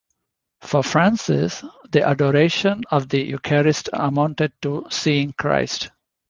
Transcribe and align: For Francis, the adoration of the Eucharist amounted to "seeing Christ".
For 0.61 0.81
Francis, 0.81 1.63
the 1.91 2.07
adoration 2.07 2.81
of 2.89 3.07
the 3.07 3.21
Eucharist 3.21 3.89
amounted 3.93 4.51
to 4.63 4.87
"seeing 4.89 5.31
Christ". 5.33 5.91